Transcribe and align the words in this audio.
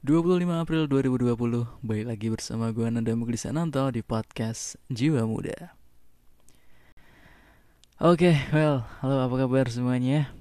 25 0.00 0.48
April 0.48 0.88
2020 0.88 1.84
Baik 1.84 2.08
lagi 2.08 2.32
bersama 2.32 2.72
gue 2.72 2.88
Nanda 2.88 3.12
Mukli 3.12 3.36
Sananto 3.36 3.84
di 3.92 4.00
podcast 4.00 4.80
Jiwa 4.88 5.28
Muda. 5.28 5.76
Oke, 8.00 8.32
okay, 8.32 8.36
well, 8.48 8.88
halo 9.04 9.20
apa 9.28 9.44
kabar 9.44 9.68
semuanya? 9.68 10.32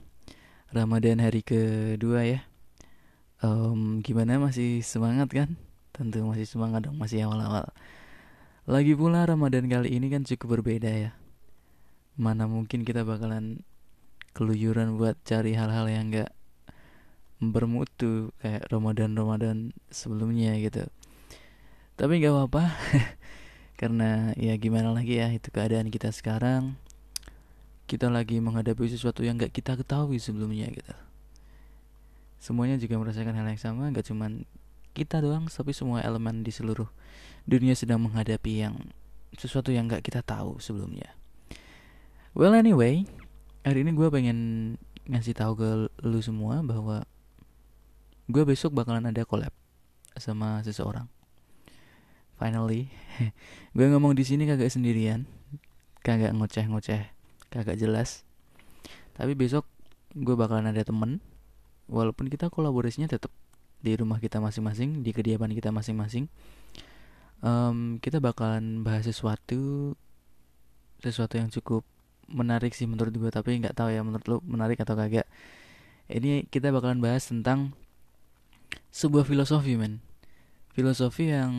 Ramadan 0.71 1.19
hari 1.19 1.43
kedua 1.43 2.23
ya. 2.23 2.47
Um, 3.43 3.99
Gimana 3.99 4.39
masih 4.39 4.79
semangat 4.79 5.27
kan? 5.27 5.59
Tentu 5.91 6.23
masih 6.23 6.47
semangat 6.47 6.87
dong, 6.87 6.95
masih 6.95 7.27
awal-awal. 7.27 7.67
Lagi 8.63 8.95
pula 8.95 9.27
Ramadan 9.27 9.67
kali 9.67 9.91
ini 9.91 10.07
kan 10.07 10.23
cukup 10.23 10.63
berbeda 10.63 10.87
ya. 10.87 11.11
Mana 12.15 12.47
mungkin 12.47 12.87
kita 12.87 13.03
bakalan 13.03 13.67
keluyuran 14.31 14.95
buat 14.95 15.19
cari 15.27 15.51
hal-hal 15.51 15.91
yang 15.91 16.15
gak 16.15 16.31
bermutu 17.39 18.35
kayak 18.43 18.67
Ramadan-Ramadan 18.67 19.71
sebelumnya 19.87 20.59
gitu. 20.59 20.83
Tapi 21.95 22.19
nggak 22.19 22.35
apa-apa 22.35 22.63
karena 23.79 24.35
ya 24.35 24.59
gimana 24.59 24.91
lagi 24.91 25.19
ya 25.19 25.31
itu 25.31 25.47
keadaan 25.51 25.87
kita 25.87 26.11
sekarang. 26.11 26.75
Kita 27.89 28.11
lagi 28.11 28.37
menghadapi 28.37 28.85
sesuatu 28.85 29.25
yang 29.25 29.39
nggak 29.39 29.55
kita 29.55 29.73
ketahui 29.79 30.21
sebelumnya 30.21 30.69
gitu. 30.69 30.93
Semuanya 32.39 32.77
juga 32.79 33.01
merasakan 33.01 33.33
hal 33.35 33.49
yang 33.49 33.59
sama, 33.59 33.89
nggak 33.89 34.05
cuman 34.07 34.45
kita 34.93 35.19
doang, 35.19 35.49
tapi 35.49 35.73
semua 35.73 35.99
elemen 36.05 36.45
di 36.45 36.53
seluruh 36.53 36.87
dunia 37.49 37.73
sedang 37.73 37.99
menghadapi 38.03 38.61
yang 38.61 38.75
sesuatu 39.35 39.73
yang 39.73 39.89
nggak 39.89 40.05
kita 40.05 40.21
tahu 40.21 40.61
sebelumnya. 40.61 41.17
Well 42.37 42.53
anyway, 42.53 43.09
hari 43.65 43.81
ini 43.83 43.91
gue 43.97 44.07
pengen 44.13 44.37
ngasih 45.09 45.33
tahu 45.33 45.53
ke 45.57 45.69
lu 46.05 46.21
semua 46.21 46.61
bahwa 46.61 47.03
gue 48.29 48.43
besok 48.45 48.77
bakalan 48.77 49.09
ada 49.09 49.25
collab 49.25 49.49
sama 50.13 50.61
seseorang. 50.61 51.09
Finally 52.37 52.93
gue 53.75 53.85
ngomong 53.89 54.13
di 54.13 54.23
sini 54.23 54.45
kagak 54.45 54.69
sendirian 54.69 55.25
kagak 56.05 56.37
ngoceh-ngoceh 56.37 57.09
kagak 57.49 57.77
jelas. 57.81 58.21
Tapi 59.17 59.33
besok 59.33 59.65
gue 60.13 60.37
bakalan 60.37 60.69
ada 60.69 60.85
temen 60.85 61.19
walaupun 61.89 62.29
kita 62.29 62.53
kolaborasinya 62.53 63.09
tetap 63.09 63.33
di 63.81 63.97
rumah 63.97 64.21
kita 64.21 64.37
masing-masing 64.37 65.01
di 65.01 65.09
kediaman 65.09 65.49
kita 65.51 65.73
masing-masing. 65.73 66.29
Um, 67.41 67.97
kita 67.97 68.21
bakalan 68.21 68.85
bahas 68.85 69.09
sesuatu 69.09 69.95
sesuatu 71.01 71.39
yang 71.39 71.49
cukup 71.49 71.81
menarik 72.29 72.77
sih 72.77 72.85
menurut 72.85 73.15
gue 73.15 73.31
tapi 73.31 73.57
nggak 73.57 73.73
tahu 73.73 73.89
ya 73.89 74.05
menurut 74.05 74.25
lo 74.29 74.37
menarik 74.45 74.77
atau 74.77 74.93
kagak. 74.93 75.25
Ini 76.05 76.45
kita 76.45 76.69
bakalan 76.69 77.01
bahas 77.01 77.25
tentang 77.25 77.73
sebuah 78.89 79.25
filosofi 79.25 79.77
men. 79.77 80.01
Filosofi 80.73 81.33
yang 81.33 81.53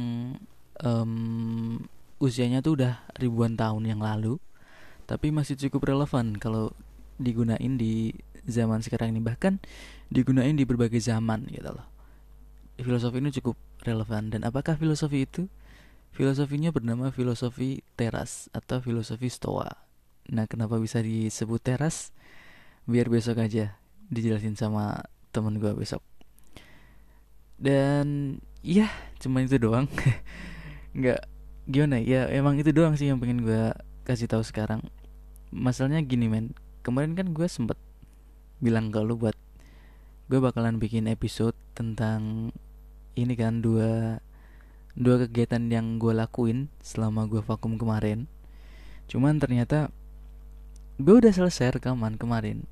um, 0.82 1.82
usianya 2.20 2.60
tuh 2.60 2.78
udah 2.78 3.04
ribuan 3.16 3.56
tahun 3.56 3.88
yang 3.88 4.00
lalu 4.00 4.38
tapi 5.10 5.34
masih 5.34 5.58
cukup 5.58 5.90
relevan 5.90 6.38
kalau 6.38 6.70
digunain 7.18 7.74
di 7.74 8.14
zaman 8.46 8.78
sekarang 8.78 9.10
ini. 9.10 9.18
Bahkan 9.18 9.58
digunain 10.06 10.54
di 10.54 10.62
berbagai 10.62 11.02
zaman 11.02 11.50
gitu 11.50 11.66
loh. 11.66 11.86
Filosofi 12.78 13.18
ini 13.18 13.34
cukup 13.34 13.58
relevan. 13.82 14.30
Dan 14.30 14.46
apakah 14.46 14.78
filosofi 14.78 15.26
itu? 15.26 15.50
Filosofinya 16.14 16.70
bernama 16.70 17.10
filosofi 17.10 17.82
teras 17.98 18.46
atau 18.54 18.78
filosofi 18.78 19.26
stoa. 19.26 19.82
Nah 20.30 20.46
kenapa 20.46 20.78
bisa 20.78 21.02
disebut 21.02 21.58
teras? 21.58 22.14
Biar 22.86 23.10
besok 23.10 23.42
aja 23.42 23.78
dijelasin 24.14 24.54
sama 24.54 25.10
temen 25.34 25.58
gue 25.58 25.70
besok 25.74 26.02
dan 27.60 28.40
ya 28.64 28.88
cuma 29.20 29.44
itu 29.44 29.60
doang. 29.60 29.86
Nggak 30.96 31.28
gimana 31.68 32.00
ya 32.00 32.26
emang 32.32 32.56
itu 32.56 32.72
doang 32.72 32.96
sih 32.96 33.06
yang 33.06 33.20
pengen 33.20 33.44
gue 33.44 33.76
kasih 34.08 34.26
tahu 34.26 34.40
sekarang. 34.40 34.80
Masalahnya 35.52 36.00
gini 36.00 36.26
men. 36.26 36.56
Kemarin 36.80 37.12
kan 37.12 37.36
gue 37.36 37.44
sempet 37.44 37.76
bilang 38.64 38.88
ke 38.88 38.98
lu 39.04 39.20
buat 39.20 39.36
gue 40.32 40.40
bakalan 40.40 40.80
bikin 40.80 41.04
episode 41.12 41.52
tentang 41.76 42.50
ini 43.12 43.36
kan 43.36 43.60
dua 43.60 44.24
dua 44.96 45.28
kegiatan 45.28 45.60
yang 45.68 46.00
gue 46.00 46.16
lakuin 46.16 46.72
selama 46.80 47.28
gue 47.28 47.44
vakum 47.44 47.76
kemarin. 47.76 48.24
Cuman 49.04 49.36
ternyata 49.36 49.92
gue 50.96 51.12
udah 51.12 51.30
selesai 51.30 51.76
rekaman 51.76 52.16
kemarin. 52.16 52.64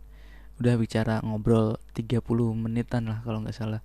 Udah 0.58 0.74
bicara 0.74 1.20
ngobrol 1.22 1.78
30 1.94 2.24
menitan 2.56 3.06
lah 3.06 3.22
kalau 3.22 3.44
nggak 3.44 3.54
salah 3.54 3.84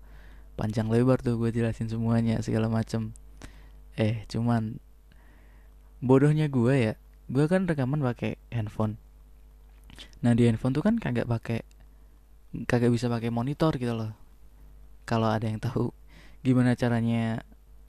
panjang 0.53 0.87
lebar 0.89 1.19
tuh 1.19 1.37
gue 1.39 1.49
jelasin 1.49 1.89
semuanya 1.89 2.39
segala 2.45 2.69
macem. 2.69 3.13
Eh 3.97 4.25
cuman 4.29 4.81
bodohnya 6.03 6.51
gue 6.51 6.73
ya 6.91 6.93
gue 7.31 7.45
kan 7.47 7.65
rekaman 7.65 8.03
pakai 8.03 8.37
handphone. 8.53 8.99
Nah 10.25 10.33
di 10.37 10.49
handphone 10.49 10.73
tuh 10.75 10.83
kan 10.83 10.99
kagak 10.99 11.29
pakai 11.29 11.61
kagak 12.69 12.93
bisa 12.93 13.09
pakai 13.09 13.33
monitor 13.33 13.73
gitu 13.77 13.93
loh. 13.93 14.13
Kalau 15.09 15.27
ada 15.29 15.49
yang 15.49 15.59
tahu 15.59 15.91
gimana 16.43 16.75
caranya 16.75 17.41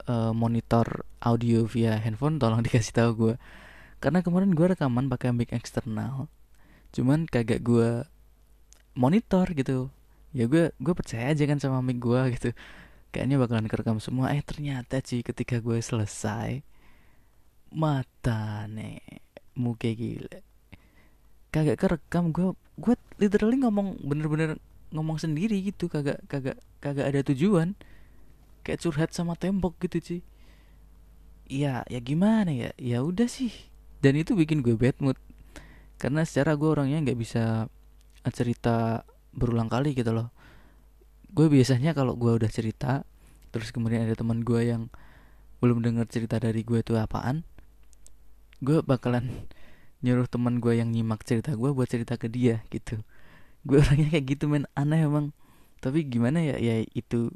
uh, 0.07 0.31
monitor 0.31 1.03
audio 1.21 1.65
via 1.65 1.97
handphone 1.97 2.37
tolong 2.37 2.61
dikasih 2.65 2.93
tahu 2.95 3.11
gue 3.13 3.35
karena 3.99 4.21
kemarin 4.21 4.53
gue 4.53 4.67
rekaman 4.75 5.09
pakai 5.09 5.33
mic 5.33 5.51
eksternal 5.51 6.29
cuman 6.93 7.27
kagak 7.27 7.65
gue 7.65 8.05
monitor 8.95 9.49
gitu 9.51 9.91
ya 10.35 10.51
gue 10.51 10.75
gue 10.75 10.93
percaya 10.93 11.31
aja 11.31 11.43
kan 11.47 11.57
sama 11.63 11.79
mic 11.79 12.03
gue 12.03 12.21
gitu. 12.35 12.51
Kayaknya 13.15 13.35
bakalan 13.39 13.67
kerekam 13.71 13.97
semua. 14.03 14.35
Eh 14.35 14.43
ternyata 14.43 14.99
sih 14.99 15.23
ketika 15.23 15.63
gue 15.63 15.79
selesai 15.79 16.59
mata 17.71 18.67
nih 18.67 18.99
muka 19.55 19.87
gila. 19.95 20.43
Kagak 21.55 21.79
kerekam 21.79 22.35
gue 22.35 22.51
gue 22.75 22.95
literally 23.15 23.55
ngomong 23.63 23.95
bener-bener 24.03 24.59
ngomong 24.91 25.15
sendiri 25.15 25.55
gitu. 25.63 25.87
Kagak 25.87 26.19
kagak 26.27 26.59
kagak 26.83 27.07
ada 27.07 27.23
tujuan. 27.31 27.79
Kayak 28.67 28.83
curhat 28.83 29.09
sama 29.15 29.39
tembok 29.39 29.79
gitu 29.79 30.03
sih 30.03 30.21
ya 31.45 31.85
ya 31.85 31.99
gimana 32.01 32.51
ya? 32.51 32.71
Ya 32.77 33.05
udah 33.05 33.29
sih. 33.29 33.53
Dan 34.01 34.17
itu 34.19 34.33
bikin 34.33 34.61
gue 34.65 34.75
bad 34.77 34.97
mood. 35.01 35.17
Karena 35.97 36.27
secara 36.27 36.57
gue 36.59 36.67
orangnya 36.67 37.01
nggak 37.01 37.19
bisa 37.19 37.71
cerita 38.33 39.05
berulang 39.35 39.67
kali 39.67 39.91
gitu 39.93 40.15
loh. 40.15 40.31
Gue 41.35 41.51
biasanya 41.51 41.91
kalau 41.91 42.15
gue 42.15 42.31
udah 42.31 42.49
cerita 42.49 43.03
terus 43.51 43.71
kemudian 43.71 44.03
ada 44.03 44.15
teman 44.15 44.43
gue 44.43 44.67
yang 44.67 44.91
belum 45.63 45.79
dengar 45.79 46.07
cerita 46.11 46.39
dari 46.39 46.63
gue 46.67 46.83
itu 46.83 46.99
apaan 46.99 47.47
gue 48.59 48.83
bakalan 48.83 49.47
nyuruh 50.03 50.27
teman 50.27 50.59
gue 50.59 50.75
yang 50.75 50.91
nyimak 50.91 51.23
cerita 51.23 51.55
gue 51.55 51.71
buat 51.71 51.89
cerita 51.89 52.15
ke 52.15 52.31
dia 52.31 52.63
gitu. 52.71 53.01
Gue 53.65 53.81
orangnya 53.81 54.13
kayak 54.13 54.25
gitu 54.37 54.45
men. 54.45 54.69
Aneh 54.77 55.09
emang. 55.09 55.33
Tapi 55.81 56.05
gimana 56.05 56.37
ya? 56.37 56.61
Ya 56.61 56.85
itu 56.93 57.33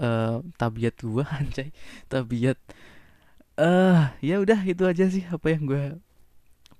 uh, 0.00 0.40
tabiat 0.56 0.96
gue 0.96 1.24
anjay. 1.38 1.70
Tabiat. 2.08 2.56
Eh 3.60 3.64
uh, 3.68 4.16
ya 4.24 4.40
udah 4.40 4.64
itu 4.64 4.88
aja 4.88 5.12
sih 5.12 5.28
apa 5.28 5.52
yang 5.52 5.68
gue 5.68 5.84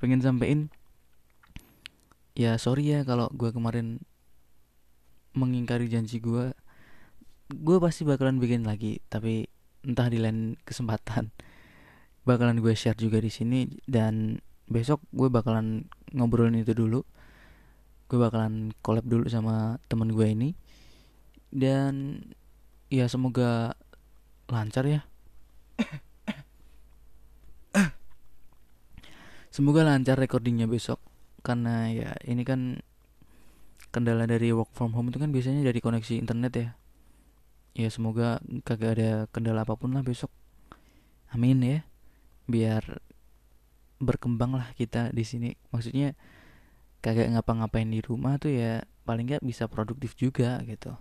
pengen 0.00 0.25
sampein. 0.25 0.72
Ya 2.33 2.56
sorry 2.56 2.89
ya 2.89 3.05
kalau 3.05 3.28
gue 3.37 3.53
kemarin 3.53 4.00
mengingkari 5.34 5.86
janji 5.86 6.18
gue 6.18 6.52
gue 7.50 7.76
pasti 7.82 8.06
bakalan 8.06 8.38
bikin 8.38 8.62
lagi 8.62 9.02
tapi 9.10 9.46
entah 9.82 10.06
di 10.06 10.18
lain 10.20 10.54
kesempatan. 10.62 11.32
Bakalan 12.28 12.60
gue 12.60 12.76
share 12.76 13.00
juga 13.00 13.18
di 13.18 13.32
sini 13.32 13.66
dan 13.88 14.38
besok 14.70 15.02
gue 15.10 15.26
bakalan 15.32 15.88
ngobrolin 16.14 16.60
itu 16.62 16.76
dulu. 16.76 17.02
Gue 18.06 18.18
bakalan 18.20 18.70
collab 18.84 19.06
dulu 19.08 19.26
sama 19.26 19.80
temen 19.88 20.12
gue 20.14 20.26
ini. 20.30 20.54
Dan 21.50 22.22
ya 22.92 23.10
semoga 23.10 23.74
lancar 24.47 24.86
ya. 24.86 25.03
Semoga 29.50 29.83
lancar 29.83 30.15
recordingnya 30.15 30.71
besok 30.71 31.03
karena 31.42 31.91
ya 31.91 32.15
ini 32.22 32.47
kan 32.47 32.78
kendala 33.91 34.27
dari 34.27 34.54
work 34.54 34.71
from 34.75 34.95
home 34.95 35.10
itu 35.10 35.19
kan 35.19 35.31
biasanya 35.34 35.66
dari 35.66 35.78
koneksi 35.83 36.15
internet 36.19 36.53
ya. 36.54 36.69
Ya 37.75 37.89
semoga 37.91 38.42
kagak 38.66 38.98
ada 38.98 39.10
kendala 39.31 39.63
apa 39.66 39.75
pun 39.78 39.95
lah 39.95 40.03
besok. 40.03 40.31
Amin 41.31 41.63
ya. 41.63 41.78
Biar 42.51 43.03
berkembang 44.03 44.54
lah 44.54 44.71
kita 44.75 45.10
di 45.15 45.22
sini. 45.27 45.54
Maksudnya 45.75 46.15
kagak 47.03 47.31
ngapa-ngapain 47.34 47.87
di 47.87 48.03
rumah 48.03 48.39
tuh 48.39 48.54
ya 48.54 48.83
paling 49.07 49.27
nggak 49.27 49.42
bisa 49.42 49.66
produktif 49.66 50.15
juga 50.15 50.63
gitu. 50.66 50.95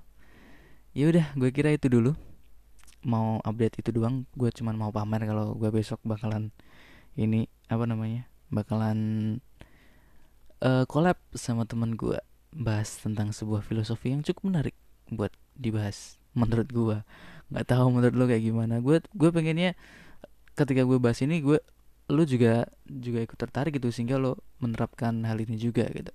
Ya 0.97 1.09
udah 1.09 1.33
gue 1.37 1.49
kira 1.53 1.73
itu 1.73 1.89
dulu. 1.89 2.17
Mau 3.05 3.39
update 3.45 3.85
itu 3.85 3.89
doang. 3.93 4.25
Gue 4.33 4.49
cuman 4.49 4.75
mau 4.77 4.91
pamer 4.93 5.25
kalau 5.29 5.53
gue 5.57 5.69
besok 5.69 6.01
bakalan 6.05 6.49
ini 7.17 7.49
apa 7.69 7.85
namanya 7.85 8.25
bakalan 8.49 8.99
uh, 10.65 10.83
collab 10.89 11.17
sama 11.37 11.65
teman 11.69 11.93
gue 11.93 12.17
bahas 12.53 12.97
tentang 12.97 13.29
sebuah 13.29 13.61
filosofi 13.61 14.13
yang 14.13 14.25
cukup 14.25 14.49
menarik 14.49 14.75
buat 15.09 15.33
dibahas 15.53 16.17
menurut 16.33 16.69
gua. 16.69 16.97
Nggak 17.49 17.65
tahu 17.65 17.85
menurut 17.89 18.15
lo 18.15 18.25
kayak 18.29 18.43
gimana. 18.45 18.77
Gue 18.81 19.01
gue 19.01 19.29
pengennya 19.33 19.73
ketika 20.53 20.85
gue 20.85 20.97
bahas 21.01 21.17
ini 21.25 21.41
gue 21.41 21.57
lo 22.09 22.23
juga 22.25 22.65
juga 22.85 23.21
ikut 23.21 23.37
tertarik 23.37 23.77
gitu 23.77 23.93
sehingga 23.93 24.17
lo 24.17 24.41
menerapkan 24.61 25.13
hal 25.25 25.37
ini 25.41 25.57
juga 25.57 25.85
gitu. 25.89 26.13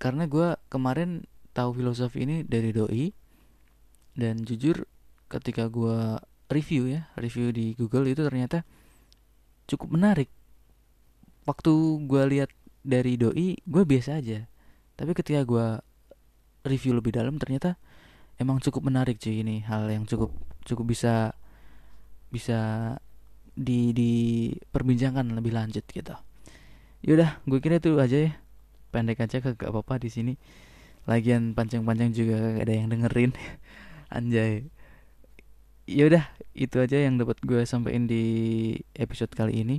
Karena 0.00 0.24
gue 0.28 0.56
kemarin 0.72 1.24
tahu 1.52 1.80
filosofi 1.80 2.24
ini 2.24 2.36
dari 2.44 2.70
doi 2.72 3.10
dan 4.16 4.40
jujur 4.44 4.88
ketika 5.28 5.68
gue 5.68 6.16
review 6.48 6.88
ya 6.88 7.12
review 7.20 7.52
di 7.52 7.76
Google 7.76 8.08
itu 8.08 8.24
ternyata 8.24 8.64
cukup 9.68 9.96
menarik. 9.96 10.32
Waktu 11.44 11.72
gue 12.08 12.22
lihat 12.36 12.50
dari 12.84 13.20
doi 13.20 13.60
gue 13.64 13.84
biasa 13.84 14.20
aja 14.20 14.48
tapi 14.98 15.14
ketika 15.14 15.46
gue 15.46 15.78
review 16.66 16.98
lebih 16.98 17.14
dalam 17.14 17.38
ternyata 17.38 17.78
emang 18.42 18.58
cukup 18.58 18.90
menarik 18.90 19.22
cuy 19.22 19.46
ini 19.46 19.62
hal 19.62 19.86
yang 19.86 20.02
cukup 20.10 20.34
cukup 20.66 20.90
bisa 20.90 21.38
bisa 22.34 22.58
di 23.58 23.90
diperbincangkan 23.90 25.34
lebih 25.34 25.50
lanjut 25.54 25.82
gitu. 25.82 26.14
Yaudah 27.02 27.42
gue 27.46 27.58
kira 27.58 27.82
itu 27.82 27.98
aja 27.98 28.30
ya. 28.30 28.32
Pendek 28.94 29.20
aja 29.20 29.42
gak 29.42 29.58
apa-apa 29.58 29.98
di 30.00 30.08
sini. 30.08 30.34
Lagian 31.08 31.52
panjang-panjang 31.52 32.14
juga 32.14 32.38
ada 32.62 32.72
yang 32.72 32.88
dengerin. 32.90 33.34
Anjay. 34.16 34.70
Yaudah 35.88 36.30
itu 36.54 36.78
aja 36.78 37.00
yang 37.00 37.18
dapat 37.18 37.40
gue 37.42 37.64
sampaikan 37.66 38.06
di 38.06 38.24
episode 38.94 39.32
kali 39.34 39.66
ini. 39.66 39.76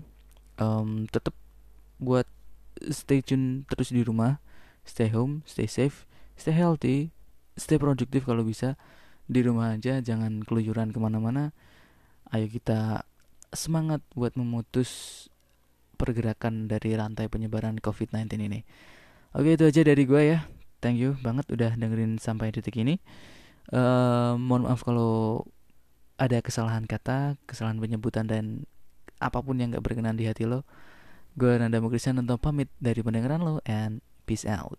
Um, 0.59 1.07
tetap 1.07 1.31
buat 2.03 2.27
stay 2.91 3.23
tune 3.23 3.63
terus 3.67 3.95
di 3.95 4.03
rumah 4.03 4.43
stay 4.89 5.13
home 5.13 5.45
stay 5.45 5.69
safe 5.69 6.09
stay 6.33 6.57
healthy 6.57 7.13
stay 7.53 7.77
produktif 7.77 8.25
kalau 8.25 8.41
bisa 8.41 8.73
di 9.29 9.45
rumah 9.45 9.77
aja 9.77 10.01
jangan 10.01 10.41
keluyuran 10.41 10.89
ke 10.89 10.97
mana-mana 10.97 11.53
ayo 12.33 12.49
kita 12.49 13.05
semangat 13.53 14.01
buat 14.13 14.37
memutus 14.37 15.25
pergerakan 15.99 16.71
dari 16.71 16.95
rantai 16.95 17.27
penyebaran 17.27 17.75
COVID-19 17.83 18.39
ini. 18.39 18.63
Oke 19.35 19.59
itu 19.59 19.67
aja 19.67 19.81
dari 19.83 20.07
gue 20.07 20.21
ya. 20.23 20.47
Thank 20.79 21.03
you 21.03 21.19
banget 21.19 21.51
udah 21.51 21.75
dengerin 21.75 22.21
sampai 22.23 22.55
detik 22.55 22.79
ini. 22.79 23.03
Uh, 23.69 24.39
mohon 24.39 24.65
maaf 24.65 24.81
kalau 24.81 25.43
ada 26.15 26.39
kesalahan 26.39 26.87
kata, 26.87 27.35
kesalahan 27.43 27.77
penyebutan 27.83 28.25
dan 28.25 28.65
apa 29.19 29.43
pun 29.43 29.59
yang 29.59 29.75
gak 29.75 29.83
berkenan 29.83 30.15
di 30.15 30.25
hati 30.25 30.47
lo. 30.47 30.63
Gue 31.35 31.59
Nanda 31.59 31.83
Mukrisan 31.83 32.17
untuk 32.17 32.39
pamit 32.39 32.71
dari 32.79 33.03
pendengaran 33.03 33.43
lo 33.43 33.59
and 33.67 33.99
peace 34.29 34.45
out. 34.45 34.77